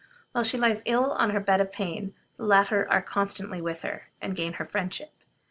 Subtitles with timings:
[0.31, 4.09] While she lies ill on a bed of pain, the latter are constantly with her,
[4.19, 5.13] and gain her friendship.